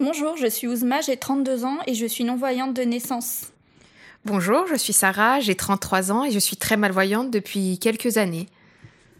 Bonjour, 0.00 0.36
je 0.36 0.48
suis 0.48 0.66
Ouzma, 0.66 1.00
j'ai 1.02 1.16
32 1.16 1.64
ans 1.64 1.78
et 1.86 1.94
je 1.94 2.04
suis 2.04 2.24
non-voyante 2.24 2.74
de 2.74 2.82
naissance. 2.82 3.52
Bonjour, 4.24 4.66
je 4.66 4.74
suis 4.74 4.92
Sarah, 4.92 5.38
j'ai 5.38 5.54
33 5.54 6.10
ans 6.10 6.24
et 6.24 6.32
je 6.32 6.38
suis 6.40 6.56
très 6.56 6.76
malvoyante 6.76 7.30
depuis 7.30 7.78
quelques 7.78 8.16
années. 8.16 8.48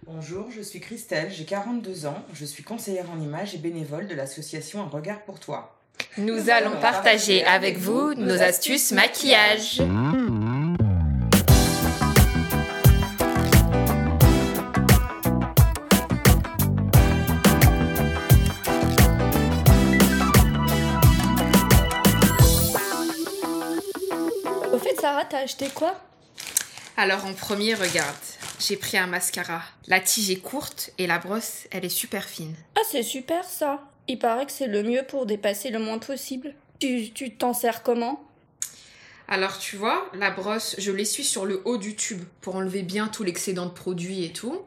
Bonjour, 0.04 0.50
je 0.50 0.60
suis 0.60 0.80
Christelle, 0.80 1.30
j'ai 1.30 1.44
42 1.44 2.06
ans, 2.06 2.18
je 2.32 2.44
suis 2.44 2.64
conseillère 2.64 3.08
en 3.12 3.20
images 3.20 3.54
et 3.54 3.58
bénévole 3.58 4.08
de 4.08 4.16
l'association 4.16 4.82
Un 4.82 4.88
regard 4.88 5.22
pour 5.22 5.38
toi. 5.38 5.78
Nous, 6.18 6.50
allons 6.50 6.80
partager 6.80 7.44
avec 7.44 7.78
vous 7.78 8.14
nos 8.14 8.42
astuces 8.42 8.90
maquillage. 8.90 9.80
T'as 25.24 25.40
acheté 25.40 25.68
quoi? 25.68 26.00
Alors 26.96 27.24
en 27.24 27.32
premier, 27.32 27.74
regarde, 27.74 28.14
j'ai 28.60 28.76
pris 28.76 28.96
un 28.96 29.06
mascara. 29.06 29.62
La 29.88 30.00
tige 30.00 30.30
est 30.30 30.36
courte 30.40 30.90
et 30.98 31.06
la 31.06 31.18
brosse, 31.18 31.66
elle 31.70 31.84
est 31.84 31.88
super 31.88 32.24
fine. 32.24 32.54
Ah, 32.76 32.82
c'est 32.88 33.02
super 33.02 33.44
ça. 33.44 33.82
Il 34.06 34.18
paraît 34.18 34.46
que 34.46 34.52
c'est 34.52 34.66
le 34.66 34.82
mieux 34.82 35.02
pour 35.02 35.26
dépasser 35.26 35.70
le 35.70 35.78
moins 35.78 35.98
possible. 35.98 36.54
Tu 36.78 37.10
tu 37.12 37.34
t'en 37.34 37.52
sers 37.52 37.82
comment? 37.82 38.22
Alors 39.26 39.58
tu 39.58 39.76
vois, 39.76 40.08
la 40.14 40.30
brosse, 40.30 40.76
je 40.78 40.92
l'essuie 40.92 41.24
sur 41.24 41.46
le 41.46 41.62
haut 41.64 41.78
du 41.78 41.96
tube 41.96 42.22
pour 42.42 42.56
enlever 42.56 42.82
bien 42.82 43.08
tout 43.08 43.24
l'excédent 43.24 43.66
de 43.66 43.70
produit 43.70 44.24
et 44.24 44.32
tout. 44.32 44.60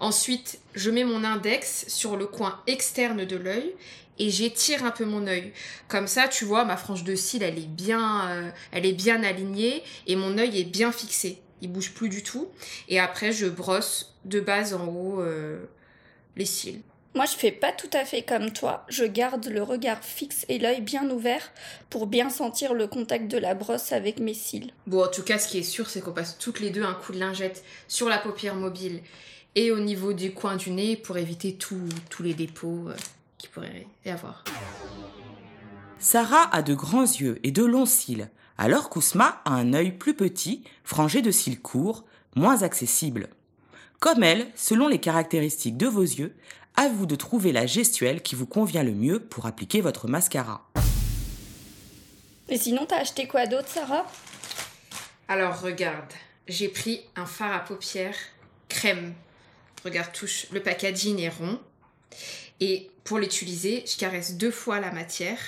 Ensuite, 0.00 0.60
je 0.74 0.90
mets 0.90 1.04
mon 1.04 1.24
index 1.24 1.86
sur 1.88 2.16
le 2.16 2.26
coin 2.26 2.60
externe 2.66 3.24
de 3.24 3.36
l'œil 3.36 3.74
et 4.18 4.30
j'étire 4.30 4.84
un 4.84 4.90
peu 4.90 5.04
mon 5.04 5.26
œil. 5.26 5.52
Comme 5.88 6.06
ça, 6.06 6.28
tu 6.28 6.44
vois, 6.44 6.64
ma 6.64 6.76
frange 6.76 7.04
de 7.04 7.14
cils, 7.14 7.42
elle 7.42 7.58
est 7.58 7.68
bien, 7.68 8.28
euh, 8.28 8.50
elle 8.72 8.86
est 8.86 8.92
bien 8.92 9.22
alignée 9.22 9.82
et 10.06 10.16
mon 10.16 10.38
œil 10.38 10.60
est 10.60 10.64
bien 10.64 10.92
fixé. 10.92 11.40
Il 11.60 11.72
bouge 11.72 11.92
plus 11.92 12.08
du 12.08 12.22
tout. 12.22 12.48
Et 12.88 13.00
après, 13.00 13.32
je 13.32 13.46
brosse 13.46 14.14
de 14.24 14.40
base 14.40 14.74
en 14.74 14.86
haut 14.86 15.20
euh, 15.20 15.64
les 16.36 16.44
cils. 16.44 16.82
Moi, 17.14 17.24
je 17.24 17.36
fais 17.36 17.50
pas 17.50 17.72
tout 17.72 17.90
à 17.94 18.04
fait 18.04 18.22
comme 18.22 18.52
toi. 18.52 18.84
Je 18.88 19.04
garde 19.04 19.46
le 19.46 19.62
regard 19.62 20.04
fixe 20.04 20.44
et 20.48 20.58
l'œil 20.58 20.82
bien 20.82 21.08
ouvert 21.10 21.50
pour 21.90 22.06
bien 22.06 22.30
sentir 22.30 22.74
le 22.74 22.86
contact 22.86 23.28
de 23.28 23.38
la 23.38 23.54
brosse 23.54 23.92
avec 23.92 24.20
mes 24.20 24.34
cils. 24.34 24.72
Bon, 24.86 25.04
en 25.04 25.08
tout 25.08 25.22
cas, 25.22 25.38
ce 25.38 25.48
qui 25.48 25.58
est 25.58 25.62
sûr, 25.64 25.88
c'est 25.88 26.00
qu'on 26.00 26.12
passe 26.12 26.38
toutes 26.38 26.60
les 26.60 26.70
deux 26.70 26.84
un 26.84 26.94
coup 26.94 27.12
de 27.12 27.18
lingette 27.18 27.64
sur 27.88 28.08
la 28.08 28.18
paupière 28.18 28.54
mobile 28.54 29.00
et 29.54 29.72
au 29.72 29.80
niveau 29.80 30.12
du 30.12 30.32
coin 30.32 30.56
du 30.56 30.70
nez 30.70 30.96
pour 30.96 31.16
éviter 31.16 31.54
tous 31.54 31.88
tous 32.10 32.22
les 32.22 32.34
dépôts 32.34 32.88
euh, 32.88 32.96
qu'il 33.38 33.50
pourrait 33.50 33.86
y 34.04 34.10
avoir. 34.10 34.44
Sarah 35.98 36.54
a 36.54 36.62
de 36.62 36.74
grands 36.74 37.02
yeux 37.02 37.40
et 37.42 37.50
de 37.50 37.64
longs 37.64 37.86
cils, 37.86 38.30
alors 38.56 38.88
qu'Ousma 38.88 39.40
a 39.44 39.52
un 39.52 39.72
œil 39.72 39.92
plus 39.92 40.14
petit, 40.14 40.62
frangé 40.84 41.22
de 41.22 41.30
cils 41.30 41.60
courts, 41.60 42.04
moins 42.36 42.62
accessible. 42.62 43.28
Comme 43.98 44.22
elle, 44.22 44.46
selon 44.54 44.86
les 44.86 45.00
caractéristiques 45.00 45.76
de 45.76 45.86
vos 45.88 46.02
yeux, 46.02 46.36
à 46.76 46.88
vous 46.88 47.06
de 47.06 47.16
trouver 47.16 47.50
la 47.50 47.66
gestuelle 47.66 48.22
qui 48.22 48.36
vous 48.36 48.46
convient 48.46 48.84
le 48.84 48.92
mieux 48.92 49.18
pour 49.18 49.46
appliquer 49.46 49.80
votre 49.80 50.06
mascara. 50.06 50.68
Et 52.48 52.56
sinon, 52.56 52.86
t'as 52.86 52.98
acheté 52.98 53.26
quoi 53.26 53.46
d'autre, 53.46 53.68
Sarah? 53.68 54.06
Alors, 55.26 55.60
regarde, 55.60 56.12
j'ai 56.46 56.68
pris 56.68 57.02
un 57.16 57.26
fard 57.26 57.52
à 57.52 57.60
paupières 57.60 58.14
crème. 58.68 59.14
Regarde, 59.84 60.12
touche, 60.12 60.46
le 60.50 60.60
packaging 60.60 61.20
est 61.20 61.28
rond. 61.28 61.58
Et 62.60 62.90
pour 63.04 63.18
l'utiliser, 63.18 63.84
je 63.86 63.96
caresse 63.96 64.36
deux 64.36 64.50
fois 64.50 64.80
la 64.80 64.90
matière 64.90 65.38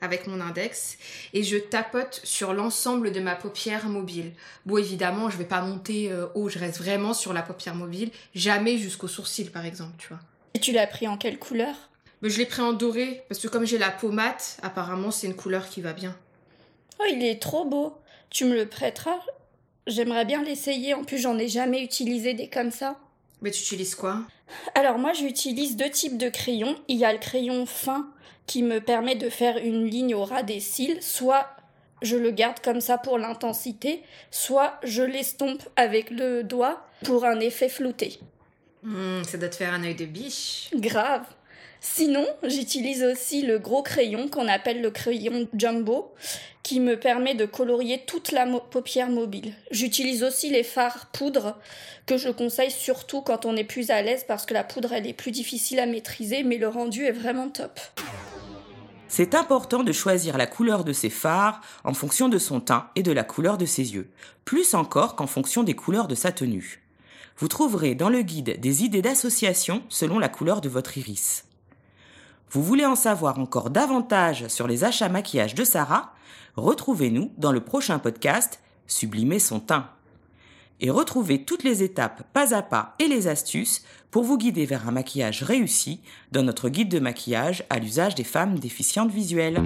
avec 0.00 0.26
mon 0.26 0.40
index 0.40 0.98
et 1.32 1.44
je 1.44 1.56
tapote 1.56 2.20
sur 2.24 2.52
l'ensemble 2.52 3.12
de 3.12 3.20
ma 3.20 3.36
paupière 3.36 3.88
mobile. 3.88 4.32
Bon, 4.66 4.78
évidemment, 4.78 5.30
je 5.30 5.36
vais 5.36 5.44
pas 5.44 5.62
monter 5.62 6.10
euh, 6.10 6.26
haut, 6.34 6.48
je 6.48 6.58
reste 6.58 6.78
vraiment 6.78 7.14
sur 7.14 7.32
la 7.32 7.42
paupière 7.42 7.74
mobile, 7.74 8.10
jamais 8.34 8.78
jusqu'au 8.78 9.08
sourcil 9.08 9.50
par 9.50 9.64
exemple, 9.64 9.94
tu 9.98 10.08
vois. 10.08 10.20
Et 10.54 10.60
tu 10.60 10.72
l'as 10.72 10.86
pris 10.86 11.06
en 11.06 11.16
quelle 11.16 11.38
couleur? 11.38 11.74
Mais 12.20 12.30
je 12.30 12.38
l'ai 12.38 12.46
pris 12.46 12.62
en 12.62 12.72
doré 12.72 13.24
parce 13.28 13.40
que 13.40 13.48
comme 13.48 13.64
j'ai 13.64 13.78
la 13.78 13.90
peau 13.90 14.10
mate, 14.10 14.58
apparemment 14.62 15.10
c'est 15.10 15.28
une 15.28 15.36
couleur 15.36 15.68
qui 15.68 15.80
va 15.80 15.92
bien. 15.92 16.16
Oh, 16.98 17.04
il 17.10 17.24
est 17.24 17.40
trop 17.40 17.64
beau. 17.64 17.96
Tu 18.30 18.44
me 18.44 18.54
le 18.54 18.66
prêteras? 18.66 19.20
J'aimerais 19.86 20.24
bien 20.24 20.42
l'essayer. 20.42 20.94
En 20.94 21.04
plus, 21.04 21.18
j'en 21.18 21.36
ai 21.38 21.48
jamais 21.48 21.82
utilisé 21.82 22.34
des 22.34 22.48
comme 22.48 22.70
ça. 22.70 22.98
Mais 23.42 23.50
tu 23.50 23.60
utilises 23.62 23.94
quoi? 23.94 24.20
Alors 24.74 24.98
moi 24.98 25.12
j'utilise 25.12 25.76
deux 25.76 25.90
types 25.90 26.16
de 26.16 26.28
crayons. 26.28 26.76
Il 26.88 26.96
y 26.96 27.04
a 27.04 27.12
le 27.12 27.18
crayon 27.18 27.66
fin 27.66 28.08
qui 28.46 28.62
me 28.62 28.80
permet 28.80 29.14
de 29.16 29.28
faire 29.28 29.58
une 29.58 29.84
ligne 29.84 30.14
au 30.14 30.24
ras 30.24 30.42
des 30.42 30.60
cils, 30.60 31.02
soit 31.02 31.48
je 32.02 32.16
le 32.16 32.30
garde 32.30 32.60
comme 32.60 32.80
ça 32.80 32.98
pour 32.98 33.18
l'intensité, 33.18 34.02
soit 34.30 34.78
je 34.82 35.02
l'estompe 35.02 35.62
avec 35.76 36.10
le 36.10 36.42
doigt 36.42 36.84
pour 37.04 37.24
un 37.24 37.38
effet 37.40 37.68
flouté. 37.68 38.18
Hmm, 38.82 39.22
Ça 39.22 39.38
doit 39.38 39.48
te 39.48 39.54
faire 39.56 39.72
un 39.72 39.84
œil 39.84 39.94
de 39.94 40.04
biche. 40.06 40.70
Grave. 40.74 41.24
Sinon, 41.84 42.24
j'utilise 42.44 43.02
aussi 43.02 43.42
le 43.42 43.58
gros 43.58 43.82
crayon 43.82 44.28
qu'on 44.28 44.46
appelle 44.46 44.80
le 44.80 44.92
crayon 44.92 45.48
jumbo, 45.52 46.14
qui 46.62 46.78
me 46.78 46.96
permet 46.96 47.34
de 47.34 47.44
colorier 47.44 48.04
toute 48.06 48.30
la 48.30 48.46
paupière 48.46 49.10
mobile. 49.10 49.52
J'utilise 49.72 50.22
aussi 50.22 50.48
les 50.48 50.62
fards 50.62 51.06
poudre, 51.12 51.58
que 52.06 52.16
je 52.16 52.28
conseille 52.28 52.70
surtout 52.70 53.20
quand 53.20 53.46
on 53.46 53.56
est 53.56 53.64
plus 53.64 53.90
à 53.90 54.00
l'aise 54.00 54.24
parce 54.28 54.46
que 54.46 54.54
la 54.54 54.62
poudre 54.62 54.92
elle 54.92 55.08
est 55.08 55.12
plus 55.12 55.32
difficile 55.32 55.80
à 55.80 55.86
maîtriser, 55.86 56.44
mais 56.44 56.56
le 56.56 56.68
rendu 56.68 57.04
est 57.04 57.10
vraiment 57.10 57.48
top. 57.48 57.80
C'est 59.08 59.34
important 59.34 59.82
de 59.82 59.92
choisir 59.92 60.38
la 60.38 60.46
couleur 60.46 60.84
de 60.84 60.92
ses 60.92 61.10
fards 61.10 61.60
en 61.82 61.94
fonction 61.94 62.28
de 62.28 62.38
son 62.38 62.60
teint 62.60 62.90
et 62.94 63.02
de 63.02 63.12
la 63.12 63.24
couleur 63.24 63.58
de 63.58 63.66
ses 63.66 63.92
yeux, 63.92 64.08
plus 64.44 64.74
encore 64.74 65.16
qu'en 65.16 65.26
fonction 65.26 65.64
des 65.64 65.74
couleurs 65.74 66.06
de 66.06 66.14
sa 66.14 66.30
tenue. 66.30 66.80
Vous 67.38 67.48
trouverez 67.48 67.96
dans 67.96 68.08
le 68.08 68.22
guide 68.22 68.60
des 68.60 68.84
idées 68.84 69.02
d'association 69.02 69.82
selon 69.88 70.20
la 70.20 70.28
couleur 70.28 70.60
de 70.60 70.68
votre 70.68 70.96
iris. 70.96 71.44
Vous 72.52 72.62
voulez 72.62 72.84
en 72.84 72.96
savoir 72.96 73.38
encore 73.38 73.70
davantage 73.70 74.46
sur 74.48 74.68
les 74.68 74.84
achats 74.84 75.08
maquillage 75.08 75.54
de 75.54 75.64
Sarah? 75.64 76.12
Retrouvez-nous 76.56 77.32
dans 77.38 77.50
le 77.50 77.60
prochain 77.60 77.98
podcast 77.98 78.60
Sublimer 78.86 79.38
son 79.38 79.58
teint. 79.58 79.88
Et 80.78 80.90
retrouvez 80.90 81.44
toutes 81.44 81.64
les 81.64 81.82
étapes 81.82 82.24
pas 82.34 82.54
à 82.54 82.60
pas 82.60 82.94
et 82.98 83.08
les 83.08 83.26
astuces 83.26 83.86
pour 84.10 84.24
vous 84.24 84.36
guider 84.36 84.66
vers 84.66 84.86
un 84.86 84.92
maquillage 84.92 85.42
réussi 85.42 86.02
dans 86.30 86.42
notre 86.42 86.68
guide 86.68 86.90
de 86.90 86.98
maquillage 86.98 87.64
à 87.70 87.78
l'usage 87.78 88.16
des 88.16 88.24
femmes 88.24 88.58
déficientes 88.58 89.10
visuelles. 89.10 89.58